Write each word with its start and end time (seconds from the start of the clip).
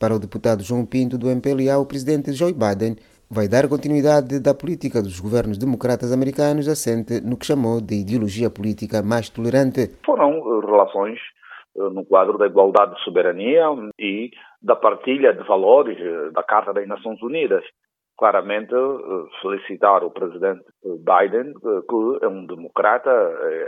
Para 0.00 0.14
o 0.14 0.18
deputado 0.18 0.62
João 0.62 0.86
Pinto 0.86 1.18
do 1.18 1.28
MPLA, 1.28 1.76
o 1.76 1.84
presidente 1.84 2.32
Joe 2.32 2.54
Biden 2.54 2.96
vai 3.30 3.46
dar 3.46 3.68
continuidade 3.68 4.40
da 4.40 4.54
política 4.54 5.02
dos 5.02 5.20
governos 5.20 5.58
democratas 5.58 6.10
americanos 6.10 6.68
assente 6.68 7.20
no 7.20 7.36
que 7.36 7.44
chamou 7.44 7.82
de 7.82 8.00
ideologia 8.00 8.48
política 8.48 9.02
mais 9.02 9.28
tolerante. 9.28 9.92
Foram 10.02 10.32
eh, 10.40 10.64
relações 10.64 11.18
eh, 11.76 11.90
no 11.92 12.02
quadro 12.06 12.38
da 12.38 12.46
igualdade 12.46 12.94
de 12.94 13.04
soberania 13.04 13.66
e 13.98 14.30
da 14.62 14.74
partilha 14.74 15.34
de 15.34 15.46
valores 15.46 15.98
eh, 16.00 16.30
da 16.30 16.42
Carta 16.42 16.72
das 16.72 16.88
Nações 16.88 17.20
Unidas. 17.20 17.62
Claramente, 18.16 18.74
felicitar 19.40 20.04
o 20.04 20.10
presidente 20.10 20.62
Biden, 20.84 21.54
que 21.54 22.24
é 22.24 22.28
um 22.28 22.44
democrata, 22.44 23.10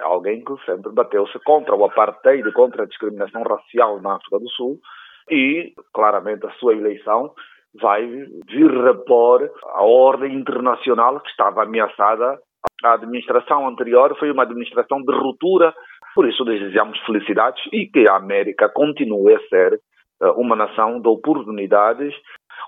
alguém 0.03 0.45
que 0.45 0.53
sempre 0.67 0.93
bateu-se 0.93 1.39
contra 1.39 1.75
o 1.75 1.83
apartheid, 1.87 2.53
contra 2.53 2.83
a 2.83 2.87
discriminação 2.87 3.43
racial 3.45 4.03
na 4.03 4.17
África 4.17 4.39
do 4.39 4.51
Sul, 4.51 4.79
e 5.31 5.73
claramente 5.93 6.47
a 6.47 6.51
sua 6.53 6.75
eleição 6.75 7.33
vai 7.81 8.07
vir 8.07 8.71
repor 8.85 9.51
a 9.75 9.83
ordem 9.83 10.35
internacional 10.35 11.21
que 11.21 11.31
estava 11.31 11.63
ameaçada. 11.63 12.39
A 12.85 12.95
administração 12.95 13.67
anterior 13.67 14.17
foi 14.19 14.31
uma 14.31 14.43
administração 14.43 15.03
de 15.03 15.13
ruptura, 15.13 15.75
por 16.15 16.29
isso 16.29 16.45
desejamos 16.45 16.99
felicidades 17.07 17.63
e 17.73 17.87
que 17.87 18.09
a 18.09 18.17
América 18.17 18.69
continue 18.69 19.35
a 19.35 19.41
ser 19.49 19.81
eh, 20.23 20.31
uma 20.37 20.55
nação 20.55 21.01
de 21.01 21.09
oportunidades. 21.09 22.15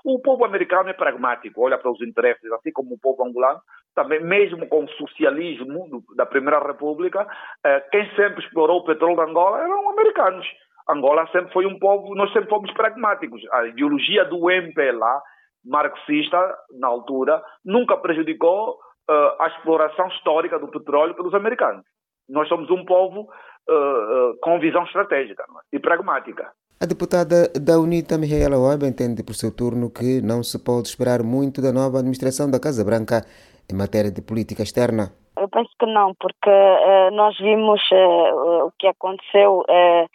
O 0.03 0.19
povo 0.19 0.43
americano 0.45 0.89
é 0.89 0.93
pragmático, 0.93 1.61
olha 1.61 1.77
para 1.77 1.91
os 1.91 2.01
interesses, 2.01 2.51
assim 2.51 2.71
como 2.71 2.95
o 2.95 2.99
povo 2.99 3.23
angolano, 3.23 3.59
também 3.95 4.21
mesmo 4.21 4.67
com 4.67 4.83
o 4.83 4.89
socialismo 4.89 6.03
da 6.15 6.25
Primeira 6.25 6.59
República, 6.59 7.25
eh, 7.65 7.79
quem 7.91 8.09
sempre 8.15 8.43
explorou 8.43 8.79
o 8.79 8.85
petróleo 8.85 9.15
da 9.15 9.23
Angola 9.23 9.59
eram 9.61 9.89
americanos. 9.89 10.45
Angola 10.89 11.27
sempre 11.31 11.51
foi 11.51 11.65
um 11.65 11.79
povo, 11.79 12.13
nós 12.15 12.31
sempre 12.31 12.49
fomos 12.49 12.71
pragmáticos. 12.73 13.41
A 13.51 13.65
ideologia 13.67 14.25
do 14.25 14.49
MPLA, 14.49 15.21
marxista, 15.65 16.37
na 16.79 16.87
altura, 16.87 17.41
nunca 17.63 17.97
prejudicou 17.97 18.77
uh, 19.09 19.41
a 19.41 19.47
exploração 19.47 20.07
histórica 20.09 20.59
do 20.59 20.67
petróleo 20.67 21.15
pelos 21.15 21.33
americanos. 21.33 21.83
Nós 22.29 22.47
somos 22.47 22.69
um 22.69 22.85
povo 22.85 23.21
uh, 23.21 23.73
uh, 23.73 24.37
com 24.41 24.59
visão 24.59 24.83
estratégica 24.83 25.43
é? 25.43 25.75
e 25.75 25.79
pragmática. 25.79 26.51
A 26.79 26.85
deputada 26.85 27.47
da 27.59 27.79
UNITA, 27.79 28.17
Mihaela 28.17 28.59
Web, 28.59 28.85
entende 28.85 29.23
por 29.23 29.33
seu 29.33 29.55
turno 29.55 29.89
que 29.89 30.21
não 30.21 30.43
se 30.43 30.63
pode 30.63 30.89
esperar 30.89 31.23
muito 31.23 31.61
da 31.61 31.71
nova 31.71 31.99
administração 31.99 32.51
da 32.51 32.59
Casa 32.59 32.83
Branca 32.83 33.23
em 33.71 33.75
matéria 33.75 34.11
de 34.11 34.21
política 34.21 34.61
externa. 34.61 35.11
Eu 35.37 35.49
penso 35.49 35.69
que 35.79 35.85
não, 35.85 36.13
porque 36.19 36.49
uh, 36.49 37.11
nós 37.11 37.37
vimos 37.37 37.81
uh, 37.91 38.67
o 38.67 38.71
que 38.79 38.87
aconteceu 38.87 39.59
uh, 39.59 40.07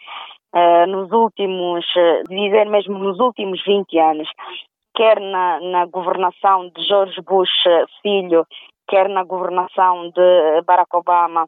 uh, 0.53 0.87
nos 0.87 1.11
últimos, 1.11 1.85
uh, 1.95 2.23
dizer 2.29 2.65
mesmo 2.69 2.97
nos 2.97 3.19
últimos 3.19 3.63
20 3.65 3.97
anos, 3.99 4.29
quer 4.95 5.19
na, 5.19 5.59
na 5.59 5.85
governação 5.85 6.69
de 6.69 6.83
George 6.83 7.21
Bush 7.21 7.49
uh, 7.65 7.85
filho, 8.01 8.45
quer 8.87 9.09
na 9.09 9.23
governação 9.23 10.09
de 10.09 10.61
Barack 10.65 10.95
Obama, 10.95 11.45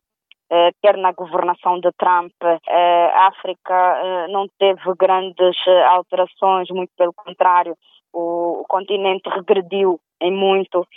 quer 0.82 0.98
na 0.98 1.12
governação 1.12 1.80
de 1.80 1.90
Trump, 1.98 2.32
a 2.44 3.28
África 3.28 4.28
não 4.30 4.46
teve 4.60 4.82
grandes 4.96 5.58
alterações, 5.90 6.70
muito 6.70 6.92
pelo 6.96 7.12
contrário, 7.12 7.76
o 8.14 8.64
continente 8.70 9.28
regrediu 9.30 10.00
em 10.22 10.32
muito 10.32 10.88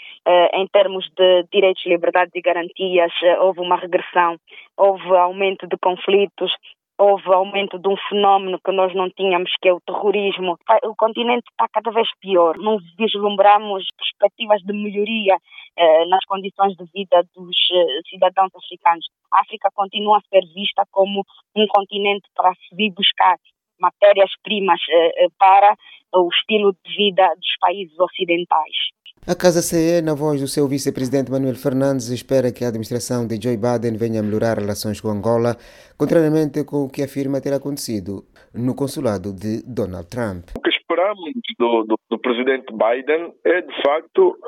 em 0.52 0.66
termos 0.68 1.08
de 1.16 1.44
direitos, 1.50 1.84
liberdades 1.86 2.34
e 2.34 2.42
garantias. 2.42 3.12
houve 3.40 3.60
uma 3.60 3.76
regressão, 3.76 4.36
houve 4.76 5.16
aumento 5.16 5.66
de 5.66 5.76
conflitos, 5.78 6.52
houve 6.98 7.32
aumento 7.32 7.78
de 7.78 7.88
um 7.88 7.96
fenómeno 8.08 8.58
que 8.64 8.72
nós 8.72 8.94
não 8.94 9.10
tínhamos, 9.10 9.52
que 9.60 9.68
é 9.68 9.72
o 9.72 9.80
terrorismo. 9.80 10.58
O 10.84 10.96
continente 10.96 11.44
está 11.50 11.68
cada 11.68 11.90
vez 11.90 12.08
pior. 12.20 12.56
Não 12.56 12.78
vislumbramos 12.98 13.86
perspectivas 13.96 14.62
de 14.62 14.72
melhoria 14.72 15.36
eh, 15.76 16.06
nas 16.06 16.24
condições 16.24 16.74
de 16.76 16.84
vida 16.94 17.22
dos 17.34 17.56
eh, 17.72 18.00
cidadãos 18.08 18.50
africanos. 18.54 19.06
A 19.32 19.40
África 19.40 19.68
continua 19.74 20.18
a 20.18 20.28
ser 20.28 20.42
vista 20.54 20.84
como 20.90 21.22
um 21.54 21.66
continente 21.68 22.28
para 22.34 22.54
se 22.54 22.74
vir 22.74 22.92
buscar 22.92 23.36
matérias-primas 23.78 24.80
eh, 24.88 25.24
eh 25.24 25.28
para 25.38 25.76
o 26.14 26.28
estilo 26.28 26.72
de 26.72 26.96
vida 26.96 27.28
dos 27.36 27.56
países 27.60 27.98
ocidentais. 27.98 28.95
A 29.28 29.34
Casa 29.34 29.60
CE, 29.60 30.00
na 30.02 30.14
voz 30.14 30.40
do 30.40 30.46
seu 30.46 30.68
vice-presidente 30.68 31.32
Manuel 31.32 31.56
Fernandes, 31.56 32.10
espera 32.10 32.52
que 32.54 32.64
a 32.64 32.68
administração 32.68 33.26
de 33.26 33.34
Joe 33.42 33.58
Biden 33.58 33.98
venha 33.98 34.22
melhorar 34.22 34.56
relações 34.56 35.00
com 35.00 35.08
Angola, 35.08 35.58
contrariamente 35.98 36.62
com 36.62 36.84
o 36.84 36.88
que 36.88 37.02
afirma 37.02 37.40
ter 37.40 37.52
acontecido 37.52 38.22
no 38.54 38.72
consulado 38.76 39.34
de 39.34 39.66
Donald 39.66 40.06
Trump. 40.06 40.54
O 40.54 40.62
que 40.62 40.70
esperamos 40.70 41.34
do, 41.58 41.82
do, 41.90 41.96
do 42.08 42.18
presidente 42.20 42.70
Biden 42.70 43.34
é, 43.44 43.62
de 43.62 43.82
facto, 43.82 44.38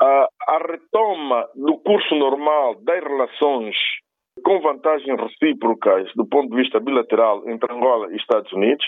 a, 0.00 0.28
a 0.46 0.58
retoma 0.62 1.48
do 1.56 1.76
curso 1.78 2.14
normal 2.14 2.78
das 2.86 3.02
relações 3.02 3.74
com 4.44 4.60
vantagens 4.60 5.18
recíprocas 5.20 6.06
do 6.14 6.24
ponto 6.24 6.50
de 6.50 6.62
vista 6.62 6.78
bilateral 6.78 7.42
entre 7.48 7.66
Angola 7.72 8.06
e 8.12 8.16
Estados 8.16 8.52
Unidos, 8.52 8.86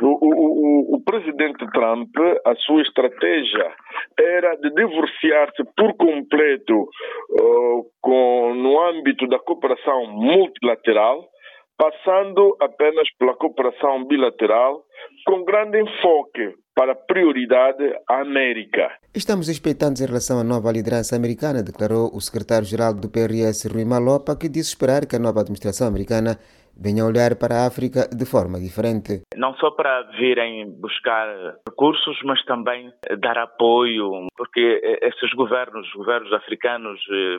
o, 0.00 0.06
o, 0.06 0.96
o, 0.96 1.04
presidente 1.04 1.66
Trump, 1.72 2.10
a 2.44 2.54
sua 2.56 2.82
estratégia 2.82 3.72
era 4.18 4.54
de 4.56 4.70
divorciar-se 4.70 5.62
por 5.76 5.94
completo 5.94 6.82
uh, 6.82 7.84
com, 8.00 8.54
no 8.54 8.80
âmbito 8.80 9.26
da 9.28 9.38
cooperação 9.38 10.06
multilateral, 10.06 11.28
passando 11.76 12.56
apenas 12.60 13.06
pela 13.18 13.34
cooperação 13.34 14.04
bilateral, 14.04 14.82
com 15.26 15.44
grande 15.44 15.80
enfoque 15.80 16.54
para 16.74 16.94
prioridade 16.94 17.84
à 18.08 18.20
América. 18.20 18.90
Estamos 19.14 19.48
expectantes 19.48 20.00
em 20.00 20.06
relação 20.06 20.38
à 20.38 20.44
nova 20.44 20.72
liderança 20.72 21.14
americana, 21.14 21.62
declarou 21.62 22.10
o 22.14 22.20
secretário-geral 22.20 22.94
do 22.94 23.10
PRS, 23.10 23.66
Rui 23.66 23.84
Malopa, 23.84 24.36
que 24.36 24.48
disse 24.48 24.70
esperar 24.70 25.06
que 25.06 25.16
a 25.16 25.18
nova 25.18 25.40
administração 25.40 25.86
americana 25.86 26.38
venha 26.76 27.04
olhar 27.04 27.36
para 27.36 27.56
a 27.56 27.66
África 27.66 28.08
de 28.08 28.24
forma 28.24 28.58
diferente. 28.58 29.22
Não 29.36 29.54
só 29.56 29.70
para 29.70 30.02
virem 30.18 30.70
buscar 30.80 31.26
recursos, 31.68 32.18
mas 32.24 32.42
também 32.44 32.90
dar 33.20 33.38
apoio, 33.38 34.26
porque 34.36 34.80
esses 35.02 35.30
governos, 35.34 35.90
governos 35.92 36.32
africanos, 36.32 36.98
eh, 37.10 37.38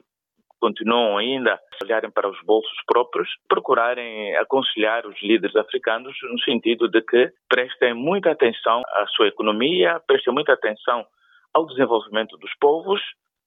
continuam 0.64 1.18
ainda 1.18 1.56
a 1.56 1.86
olharem 1.86 2.10
para 2.10 2.30
os 2.30 2.42
bolsos 2.46 2.78
próprios, 2.88 3.28
procurarem 3.50 4.34
aconselhar 4.38 5.06
os 5.06 5.22
líderes 5.22 5.54
africanos 5.58 6.16
no 6.32 6.40
sentido 6.40 6.88
de 6.88 7.02
que 7.02 7.30
prestem 7.50 7.94
muita 7.94 8.32
atenção 8.32 8.82
à 8.88 9.06
sua 9.08 9.28
economia, 9.28 10.02
prestem 10.08 10.34
muita 10.34 10.54
atenção 10.54 11.06
ao 11.54 11.66
desenvolvimento 11.66 12.38
dos 12.38 12.52
povos, 12.62 13.02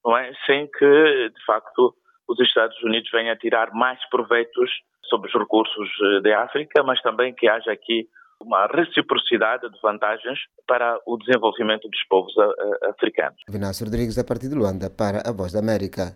não 0.05 0.15
é? 0.15 0.31
sem 0.45 0.67
que, 0.67 1.31
de 1.31 1.45
facto, 1.47 1.95
os 2.29 2.39
Estados 2.39 2.77
Unidos 2.83 3.09
venham 3.11 3.33
a 3.33 3.39
tirar 3.39 3.73
mais 3.73 3.99
proveitos 4.11 4.71
sobre 5.09 5.31
os 5.31 5.35
recursos 5.35 5.89
eh, 6.03 6.21
da 6.21 6.43
África, 6.43 6.83
mas 6.83 7.01
também 7.01 7.35
que 7.35 7.49
haja 7.49 7.73
aqui 7.73 8.07
uma 8.41 8.67
reciprocidade 8.67 9.71
de 9.71 9.81
vantagens 9.81 10.39
para 10.67 10.99
o 11.07 11.17
desenvolvimento 11.17 11.89
dos 11.89 12.05
povos 12.11 12.35
eh, 12.37 12.43
eh, 12.43 12.91
africanos. 12.91 13.41
Vinácio 13.49 13.87
Rodrigues, 13.87 14.19
a 14.19 14.25
partir 14.25 14.49
de 14.49 14.55
Luanda, 14.55 14.91
para 14.91 15.23
a 15.27 15.33
Voz 15.33 15.53
da 15.53 15.61
América. 15.61 16.13